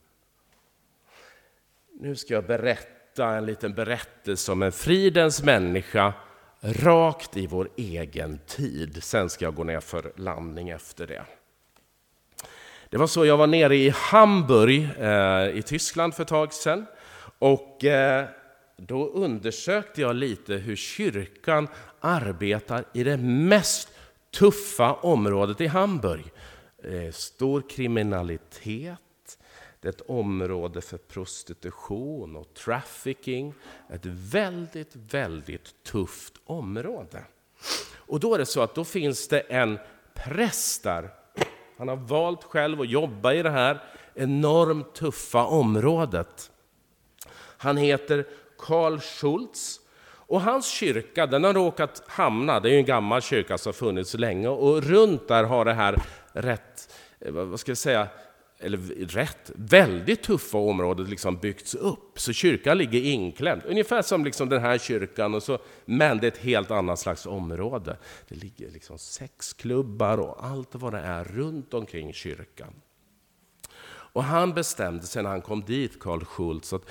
Nu 1.94 2.16
ska 2.16 2.34
jag 2.34 2.46
berätta 2.46 3.36
en 3.36 3.46
liten 3.46 3.74
berättelse 3.74 4.52
om 4.52 4.62
en 4.62 4.72
fridens 4.72 5.44
människa 5.44 6.14
rakt 6.62 7.38
i 7.38 7.48
vår 7.48 7.70
egen 7.76 8.40
tid. 8.48 9.04
Sen 9.04 9.30
ska 9.30 9.46
jag 9.46 9.56
gå 9.56 9.64
ner 9.64 9.80
för 9.80 10.14
landning 10.16 10.70
efter 10.70 11.08
det. 11.08 11.26
Det 12.96 13.00
var 13.00 13.08
så 13.08 13.26
jag 13.26 13.38
var 13.38 13.48
nere 13.48 13.76
i 13.76 13.90
Hamburg 13.90 14.90
eh, 15.00 15.58
i 15.58 15.62
Tyskland 15.66 16.14
för 16.14 16.24
ett 16.24 16.30
tag 16.30 16.54
sedan. 16.54 16.86
Och 17.40 17.84
eh, 17.84 18.26
då 18.78 19.08
undersökte 19.08 20.02
jag 20.02 20.16
lite 20.16 20.54
hur 20.54 20.76
kyrkan 20.76 21.68
arbetar 22.00 22.86
i 22.94 23.04
det 23.04 23.18
mest 23.18 23.90
tuffa 24.34 24.94
området 24.94 25.62
i 25.62 25.68
Hamburg. 25.68 26.32
Eh, 26.84 27.12
stor 27.12 27.70
kriminalitet, 27.70 29.38
det 29.80 29.88
är 29.88 29.94
ett 29.94 30.10
område 30.10 30.82
för 30.82 30.98
prostitution 30.98 32.36
och 32.36 32.54
trafficking. 32.54 33.54
Ett 33.90 34.06
väldigt, 34.06 34.96
väldigt 34.96 35.84
tufft 35.84 36.34
område. 36.46 37.24
Och 37.96 38.20
då 38.20 38.34
är 38.34 38.38
det 38.38 38.46
så 38.46 38.62
att 38.62 38.76
då 38.76 38.86
finns 38.86 39.28
det 39.28 39.40
en 39.40 39.80
präst 40.14 40.84
där. 40.84 41.25
Han 41.78 41.88
har 41.88 41.96
valt 41.96 42.44
själv 42.44 42.82
att 42.82 42.90
jobba 42.90 43.34
i 43.34 43.44
det 43.44 43.50
här 43.50 43.80
enormt 44.14 44.94
tuffa 44.94 45.46
området. 45.46 46.52
Han 47.58 47.78
heter 47.78 48.26
Karl 48.58 49.00
Schultz 49.00 49.80
och 50.28 50.42
hans 50.42 50.68
kyrka 50.72 51.26
den 51.28 51.44
har 51.44 51.54
råkat 51.54 52.04
hamna, 52.08 52.60
det 52.60 52.72
är 52.72 52.78
en 52.78 52.86
gammal 52.86 53.22
kyrka 53.22 53.58
som 53.58 53.74
funnits 53.74 54.14
länge, 54.14 54.48
och 54.48 54.84
runt 54.84 55.28
där 55.28 55.44
har 55.44 55.66
det 55.66 55.74
här 55.74 56.02
rätt, 56.34 56.96
eh, 57.20 57.32
vad 57.32 57.60
ska 57.60 57.72
jag 57.72 57.78
säga, 57.78 58.08
eller 58.66 58.78
rätt, 59.08 59.52
väldigt 59.56 60.24
tuffa 60.24 60.58
området 60.58 61.10
liksom 61.10 61.38
byggts 61.38 61.76
upp. 61.76 62.20
Så 62.20 62.34
kyrkan 62.34 62.78
ligger 62.78 63.02
inklämd, 63.02 63.62
ungefär 63.66 64.02
som 64.02 64.26
liksom 64.26 64.50
den 64.50 64.62
här 64.62 64.78
kyrkan, 64.78 65.36
och 65.36 65.44
så, 65.44 65.60
men 65.86 66.18
det 66.18 66.28
är 66.28 66.32
ett 66.32 66.38
helt 66.38 66.72
annat 66.72 67.00
slags 67.00 67.26
område. 67.26 67.98
Det 68.28 68.36
ligger 68.36 68.72
liksom 68.72 68.98
sexklubbar 68.98 70.18
och 70.18 70.46
allt 70.46 70.76
vad 70.76 70.94
det 70.94 71.00
är 71.00 71.24
runt 71.24 71.74
omkring 71.74 72.14
kyrkan. 72.14 72.74
Och 73.88 74.24
han 74.24 74.54
bestämde 74.54 75.04
sig 75.04 75.24
när 75.24 75.30
han 75.30 75.42
kom 75.42 75.62
dit, 75.62 76.00
Karl 76.00 76.24
Schultz, 76.26 76.74
att 76.74 76.86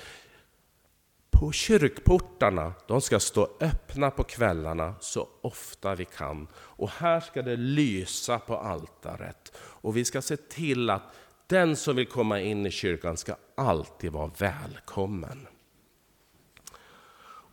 på 1.39 1.51
kyrkportarna, 1.51 2.73
de 2.87 3.01
ska 3.01 3.19
stå 3.19 3.49
öppna 3.59 4.11
på 4.11 4.23
kvällarna 4.23 4.95
så 4.99 5.27
ofta 5.41 5.95
vi 5.95 6.05
kan. 6.05 6.47
Och 6.55 6.89
här 6.89 7.19
ska 7.19 7.41
det 7.41 7.55
lysa 7.55 8.39
på 8.39 8.57
altaret. 8.57 9.51
Och 9.57 9.97
vi 9.97 10.05
ska 10.05 10.21
se 10.21 10.37
till 10.37 10.89
att 10.89 11.03
den 11.47 11.75
som 11.75 11.95
vill 11.95 12.07
komma 12.07 12.39
in 12.39 12.65
i 12.65 12.71
kyrkan 12.71 13.17
ska 13.17 13.35
alltid 13.55 14.11
vara 14.11 14.31
välkommen. 14.37 15.47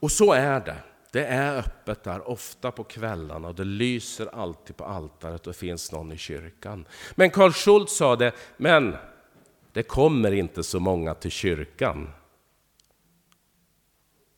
Och 0.00 0.12
så 0.12 0.32
är 0.32 0.60
det. 0.60 0.76
Det 1.12 1.24
är 1.24 1.58
öppet 1.58 2.04
där, 2.04 2.28
ofta 2.28 2.70
på 2.70 2.84
kvällarna 2.84 3.48
och 3.48 3.54
det 3.54 3.64
lyser 3.64 4.26
alltid 4.34 4.76
på 4.76 4.84
altaret 4.84 5.46
och 5.46 5.52
det 5.52 5.58
finns 5.58 5.92
någon 5.92 6.12
i 6.12 6.16
kyrkan. 6.16 6.86
Men 7.14 7.30
Karl 7.30 7.52
Schultz 7.52 7.96
sa 7.96 8.16
det, 8.16 8.32
men 8.56 8.96
det 9.72 9.82
kommer 9.82 10.32
inte 10.32 10.62
så 10.62 10.80
många 10.80 11.14
till 11.14 11.30
kyrkan. 11.30 12.10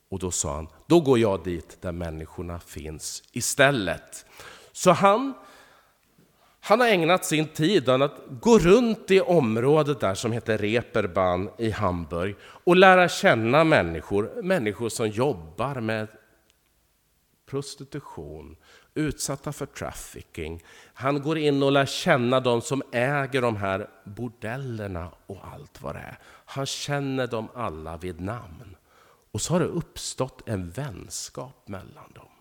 Och 0.09 0.19
då 0.19 0.31
sa 0.31 0.55
han, 0.55 0.69
då 0.87 1.01
går 1.01 1.19
jag 1.19 1.45
dit 1.45 1.79
där 1.81 1.93
människorna 1.93 2.61
finns 2.61 3.23
istället. 3.33 4.27
Så 4.73 4.91
han, 4.91 5.35
han 6.67 6.81
har 6.81 6.89
ägnat 6.89 7.25
sin 7.25 7.49
tid 7.49 7.89
åt 7.89 8.03
att 8.03 8.21
gå 8.41 8.59
runt 8.59 9.11
i 9.11 9.21
området 9.21 10.01
där 10.01 10.15
som 10.15 10.33
heter 10.33 10.59
Reeperbahn 10.59 11.51
i 11.59 11.71
Hamburg 11.71 12.37
och 12.41 12.77
lära 12.77 13.09
känna 13.09 13.65
människor, 13.65 14.43
människor 14.43 14.89
som 14.89 15.09
jobbar 15.09 15.81
med 15.81 16.09
prostitution, 17.47 18.57
utsatta 18.95 19.53
för 19.53 19.67
trafficking. 19.67 20.63
Han 20.95 21.23
går 21.23 21.39
in 21.39 21.63
och 21.63 21.73
lär 21.73 21.87
känna 21.87 22.41
de 22.41 22.61
som 22.61 22.83
äger 22.93 23.43
de 23.43 23.57
här 23.57 23.91
bordellerna 24.05 25.11
och 25.27 25.39
allt 25.53 25.83
vad 25.83 25.95
det 25.95 26.01
är. 26.01 26.19
Han 26.45 26.67
känner 26.67 27.27
dem 27.27 27.49
alla 27.55 27.97
vid 27.97 28.21
namn. 28.21 28.77
Och 29.33 29.41
så 29.41 29.53
har 29.53 29.61
det 29.61 29.67
uppstått 29.67 30.49
en 30.49 30.71
vänskap 30.71 31.69
mellan 31.69 32.13
dem. 32.15 32.34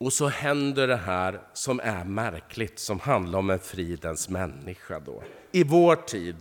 Och 0.00 0.12
så 0.12 0.28
händer 0.28 0.86
det 0.86 0.96
här 0.96 1.40
som 1.52 1.80
är 1.80 2.04
märkligt, 2.04 2.78
som 2.78 3.00
handlar 3.00 3.38
om 3.38 3.50
en 3.50 3.58
fridens 3.58 4.28
människa. 4.28 5.00
Då. 5.00 5.22
I 5.52 5.64
vår 5.64 5.96
tid 5.96 6.36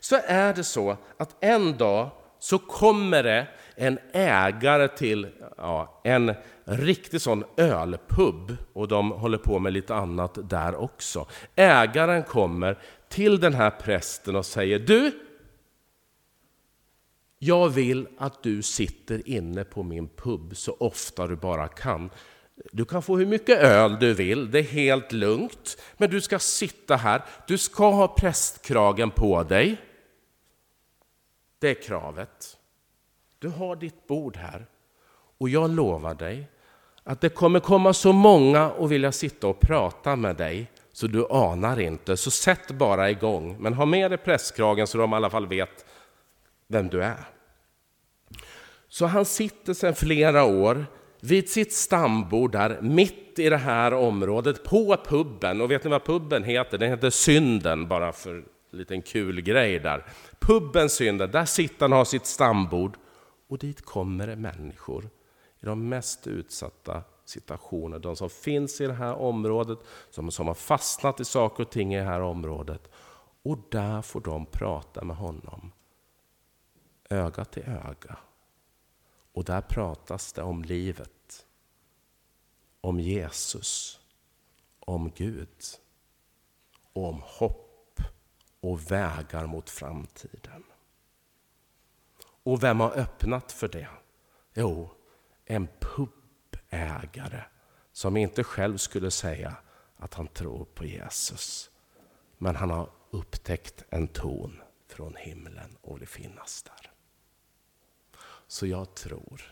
så 0.00 0.20
är 0.26 0.54
det 0.54 0.64
så 0.64 0.96
att 1.16 1.36
en 1.40 1.76
dag 1.76 2.10
så 2.38 2.58
kommer 2.58 3.22
det 3.22 3.46
en 3.76 3.98
ägare 4.12 4.88
till 4.88 5.28
ja, 5.56 6.00
en 6.04 6.34
riktig 6.64 7.20
sån 7.20 7.44
ölpub 7.56 8.56
och 8.72 8.88
de 8.88 9.10
håller 9.10 9.38
på 9.38 9.58
med 9.58 9.72
lite 9.72 9.94
annat 9.94 10.50
där 10.50 10.74
också. 10.74 11.26
Ägaren 11.56 12.22
kommer 12.22 12.78
till 13.08 13.40
den 13.40 13.54
här 13.54 13.70
prästen 13.70 14.36
och 14.36 14.46
säger 14.46 14.78
Du, 14.78 15.12
jag 17.38 17.68
vill 17.68 18.08
att 18.18 18.42
du 18.42 18.62
sitter 18.62 19.28
inne 19.28 19.64
på 19.64 19.82
min 19.82 20.08
pub 20.08 20.56
så 20.56 20.76
ofta 20.80 21.26
du 21.26 21.36
bara 21.36 21.68
kan. 21.68 22.10
Du 22.72 22.84
kan 22.84 23.02
få 23.02 23.16
hur 23.16 23.26
mycket 23.26 23.58
öl 23.58 23.96
du 24.00 24.14
vill, 24.14 24.50
det 24.50 24.58
är 24.58 24.62
helt 24.62 25.12
lugnt. 25.12 25.82
Men 25.96 26.10
du 26.10 26.20
ska 26.20 26.38
sitta 26.38 26.96
här, 26.96 27.22
du 27.46 27.58
ska 27.58 27.90
ha 27.90 28.08
prästkragen 28.08 29.10
på 29.10 29.42
dig. 29.42 29.76
Det 31.58 31.70
är 31.70 31.82
kravet. 31.82 32.56
Du 33.38 33.48
har 33.48 33.76
ditt 33.76 34.06
bord 34.06 34.36
här 34.36 34.66
och 35.38 35.48
jag 35.48 35.70
lovar 35.70 36.14
dig 36.14 36.48
att 37.02 37.20
det 37.20 37.28
kommer 37.28 37.60
komma 37.60 37.92
så 37.92 38.12
många 38.12 38.70
och 38.70 38.92
vilja 38.92 39.12
sitta 39.12 39.46
och 39.46 39.60
prata 39.60 40.16
med 40.16 40.36
dig 40.36 40.70
så 40.92 41.06
du 41.06 41.26
anar 41.30 41.80
inte. 41.80 42.16
Så 42.16 42.30
sätt 42.30 42.70
bara 42.70 43.10
igång, 43.10 43.56
men 43.60 43.74
ha 43.74 43.86
med 43.86 44.10
dig 44.10 44.18
prästkragen 44.18 44.86
så 44.86 44.98
de 44.98 45.12
i 45.12 45.16
alla 45.16 45.30
fall 45.30 45.46
vet 45.46 45.84
vem 46.68 46.88
du 46.88 47.02
är. 47.02 47.24
Så 48.88 49.06
han 49.06 49.24
sitter 49.24 49.74
sedan 49.74 49.94
flera 49.94 50.44
år 50.44 50.86
vid 51.24 51.48
sitt 51.48 51.72
stambord 51.72 52.52
där 52.52 52.80
mitt 52.82 53.38
i 53.38 53.48
det 53.48 53.56
här 53.56 53.94
området 53.94 54.64
på 54.64 54.96
puben. 55.04 55.60
Och 55.60 55.70
vet 55.70 55.84
ni 55.84 55.90
vad 55.90 56.04
puben 56.04 56.44
heter? 56.44 56.78
Den 56.78 56.90
heter 56.90 57.10
Synden, 57.10 57.88
bara 57.88 58.12
för 58.12 58.34
en 58.34 58.78
liten 58.78 59.02
kul 59.02 59.40
grej 59.40 59.78
där. 59.78 60.06
Puben 60.38 60.90
Synden, 60.90 61.30
där 61.30 61.44
sitter 61.44 61.80
han 61.80 61.92
och 61.92 61.98
har 61.98 62.04
sitt 62.04 62.26
stambord. 62.26 62.96
Och 63.48 63.58
dit 63.58 63.84
kommer 63.84 64.26
det 64.26 64.36
människor 64.36 65.04
i 65.60 65.66
de 65.66 65.88
mest 65.88 66.26
utsatta 66.26 67.02
situationer. 67.24 67.98
De 67.98 68.16
som 68.16 68.30
finns 68.30 68.80
i 68.80 68.86
det 68.86 68.92
här 68.92 69.14
området, 69.14 69.78
som, 70.10 70.30
som 70.30 70.46
har 70.46 70.54
fastnat 70.54 71.20
i 71.20 71.24
saker 71.24 71.62
och 71.62 71.70
ting 71.70 71.94
i 71.94 71.98
det 71.98 72.04
här 72.04 72.20
området. 72.20 72.90
Och 73.42 73.58
där 73.70 74.02
får 74.02 74.20
de 74.20 74.46
prata 74.46 75.04
med 75.04 75.16
honom. 75.16 75.72
Öga 77.10 77.44
till 77.44 77.62
öga. 77.62 78.16
Och 79.34 79.44
där 79.44 79.60
pratas 79.60 80.32
det 80.32 80.42
om 80.42 80.62
livet. 80.62 81.46
Om 82.80 83.00
Jesus. 83.00 84.00
Om 84.80 85.10
Gud. 85.10 85.48
Och 86.92 87.08
om 87.08 87.22
hopp 87.24 88.00
och 88.60 88.90
vägar 88.90 89.46
mot 89.46 89.70
framtiden. 89.70 90.64
Och 92.42 92.62
vem 92.62 92.80
har 92.80 92.90
öppnat 92.90 93.52
för 93.52 93.68
det? 93.68 93.88
Jo, 94.54 94.90
en 95.44 95.68
pubägare 95.80 97.42
som 97.92 98.16
inte 98.16 98.44
själv 98.44 98.76
skulle 98.76 99.10
säga 99.10 99.56
att 99.96 100.14
han 100.14 100.26
tror 100.26 100.64
på 100.64 100.84
Jesus. 100.84 101.70
Men 102.38 102.56
han 102.56 102.70
har 102.70 102.90
upptäckt 103.10 103.84
en 103.90 104.08
ton 104.08 104.62
från 104.88 105.16
himlen 105.16 105.76
och 105.80 106.00
vill 106.00 106.08
finnas 106.08 106.62
där. 106.62 106.93
Så 108.54 108.66
jag 108.66 108.94
tror, 108.94 109.42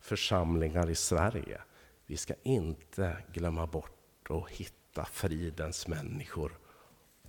församlingar 0.00 0.90
i 0.90 0.94
Sverige, 0.94 1.60
vi 2.06 2.16
ska 2.16 2.34
inte 2.42 3.16
glömma 3.32 3.66
bort 3.66 4.30
att 4.30 4.50
hitta 4.50 5.04
fridens 5.04 5.88
människor 5.88 6.58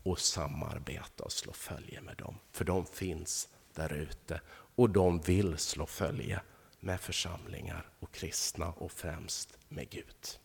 och 0.04 0.20
samarbeta 0.20 1.24
och 1.24 1.32
slå 1.32 1.54
följe 1.54 2.02
med 2.02 2.18
dem. 2.18 2.36
För 2.52 2.66
de 2.66 2.86
finns 2.86 3.50
där 3.74 3.94
ute 3.94 4.42
och 4.76 4.90
de 4.90 5.20
vill 5.20 5.58
slå 5.58 5.86
följe 5.86 6.42
med 6.80 7.02
församlingar 7.02 7.90
och 8.00 8.12
kristna 8.12 8.72
och 8.72 8.92
främst 8.92 9.58
med 9.70 9.90
Gud. 9.90 10.40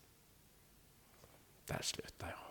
Där 1.65 1.81
slutar 1.81 2.29
jag. 2.29 2.50